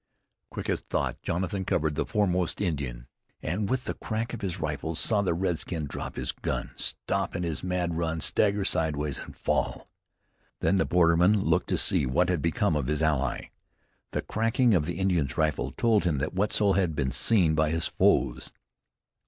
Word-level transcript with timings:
Quick 0.49 0.67
as 0.67 0.79
thought 0.79 1.21
Jonathan 1.21 1.63
covered 1.63 1.93
the 1.93 2.07
foremost 2.07 2.59
Indian, 2.59 3.05
and 3.43 3.69
with 3.69 3.83
the 3.83 3.93
crack 3.93 4.33
of 4.33 4.41
his 4.41 4.59
rifle 4.59 4.95
saw 4.95 5.21
the 5.21 5.35
redskin 5.35 5.85
drop 5.85 6.15
his 6.15 6.31
gun, 6.31 6.71
stop 6.75 7.35
in 7.35 7.43
his 7.43 7.63
mad 7.63 7.95
run, 7.95 8.19
stagger 8.19 8.65
sideways, 8.65 9.19
and 9.19 9.37
fall. 9.37 9.91
Then 10.59 10.77
the 10.77 10.85
borderman 10.87 11.43
looked 11.43 11.69
to 11.69 11.77
see 11.77 12.07
what 12.07 12.29
had 12.29 12.41
become 12.41 12.75
of 12.75 12.87
his 12.87 13.03
ally. 13.03 13.51
The 14.09 14.23
cracking 14.23 14.73
of 14.73 14.87
the 14.87 14.97
Indian's 14.97 15.37
rifle 15.37 15.69
told 15.69 16.05
him 16.05 16.17
that 16.17 16.33
Wetzel 16.33 16.73
had 16.73 16.95
been 16.95 17.11
seen 17.11 17.53
by 17.53 17.69
his 17.69 17.85
foes. 17.85 18.51